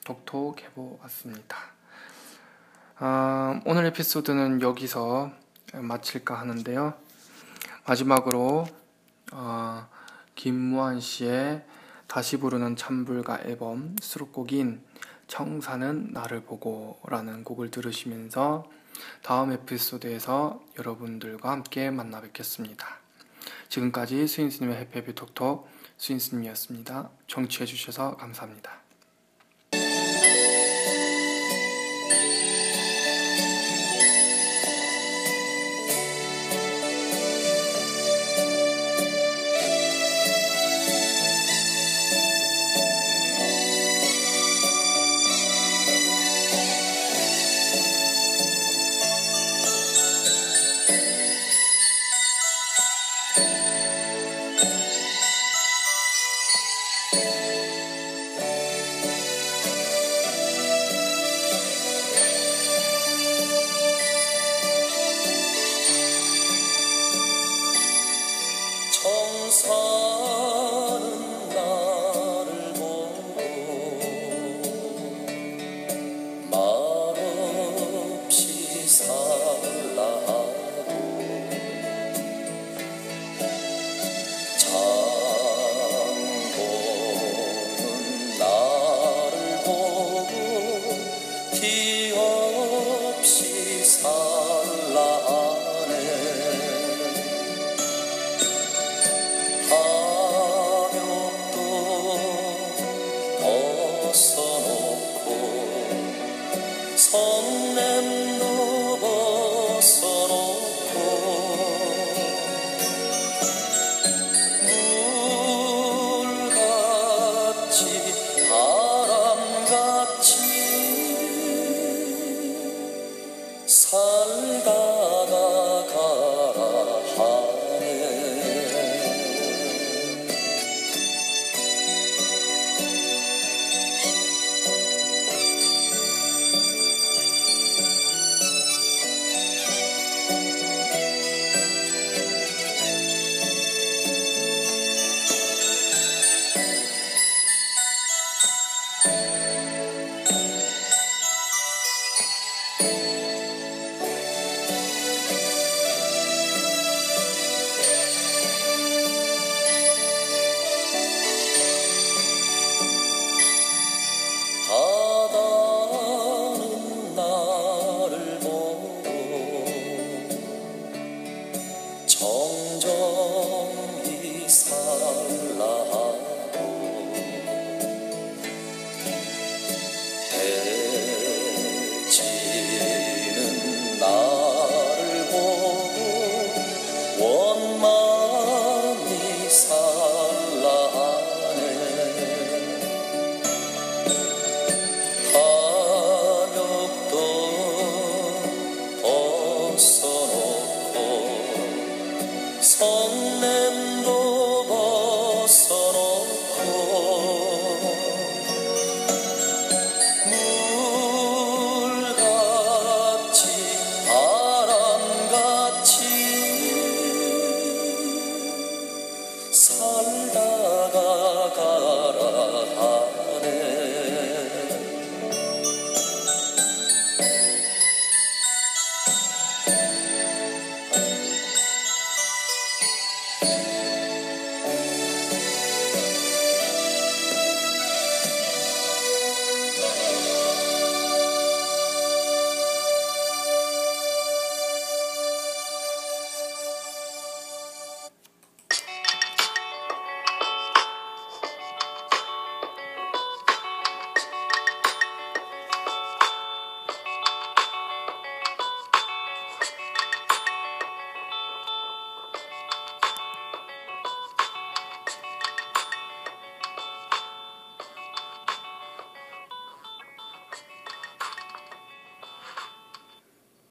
톡톡 0.05 0.61
해보았습니다. 0.63 1.57
아, 2.99 3.61
오늘 3.67 3.85
에피소드는 3.87 4.63
여기서 4.63 5.31
마칠까 5.75 6.39
하는데요. 6.39 6.95
마지막으로 7.87 8.67
어, 9.33 9.89
김무한 10.35 11.01
씨의 11.01 11.65
다시 12.07 12.39
부르는 12.39 12.77
찬불가 12.77 13.41
앨범 13.45 13.97
수록곡인 14.01 14.83
청사는 15.29 16.11
나를 16.13 16.43
보고 16.43 16.99
라는 17.05 17.45
곡을 17.45 17.71
들으시면서 17.71 18.71
다음 19.23 19.53
에피소드에서 19.53 20.63
여러분들과 20.79 21.51
함께 21.51 21.91
만나 21.91 22.21
뵙겠습니다. 22.21 22.99
지금까지 23.69 24.27
스윙스님의 24.27 24.77
해피해피 24.79 25.15
톡톡 25.15 25.69
수인스님이었습니다. 25.99 27.11
정치해주셔서 27.27 28.17
감사합니다. 28.17 28.86